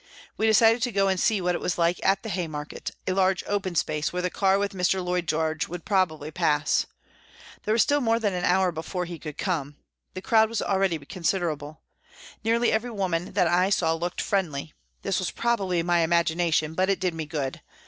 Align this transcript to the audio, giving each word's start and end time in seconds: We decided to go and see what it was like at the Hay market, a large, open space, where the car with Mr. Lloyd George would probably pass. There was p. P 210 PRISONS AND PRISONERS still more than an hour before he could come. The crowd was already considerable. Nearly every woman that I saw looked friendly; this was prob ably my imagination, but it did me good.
We 0.35 0.47
decided 0.47 0.81
to 0.81 0.91
go 0.91 1.07
and 1.09 1.19
see 1.19 1.41
what 1.41 1.53
it 1.53 1.61
was 1.61 1.77
like 1.77 2.03
at 2.03 2.23
the 2.23 2.29
Hay 2.29 2.47
market, 2.47 2.89
a 3.05 3.13
large, 3.13 3.43
open 3.45 3.75
space, 3.75 4.11
where 4.11 4.23
the 4.23 4.31
car 4.31 4.57
with 4.57 4.73
Mr. 4.73 5.03
Lloyd 5.05 5.27
George 5.27 5.67
would 5.67 5.85
probably 5.85 6.31
pass. 6.31 6.87
There 7.65 7.71
was 7.71 7.85
p. 7.85 7.93
P 7.93 7.99
210 7.99 8.01
PRISONS 8.01 8.01
AND 8.01 8.01
PRISONERS 8.01 8.01
still 8.01 8.01
more 8.01 8.19
than 8.19 8.33
an 8.33 8.43
hour 8.43 8.71
before 8.71 9.05
he 9.05 9.19
could 9.19 9.37
come. 9.37 9.75
The 10.15 10.27
crowd 10.27 10.49
was 10.49 10.63
already 10.63 10.97
considerable. 11.05 11.81
Nearly 12.43 12.71
every 12.71 12.89
woman 12.89 13.33
that 13.33 13.47
I 13.47 13.69
saw 13.69 13.93
looked 13.93 14.21
friendly; 14.21 14.73
this 15.03 15.19
was 15.19 15.29
prob 15.29 15.61
ably 15.61 15.83
my 15.83 15.99
imagination, 15.99 16.73
but 16.73 16.89
it 16.89 16.99
did 16.99 17.13
me 17.13 17.27
good. 17.27 17.61